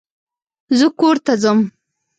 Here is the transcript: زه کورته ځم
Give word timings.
زه 0.77 0.87
کورته 0.99 1.33
ځم 1.43 1.59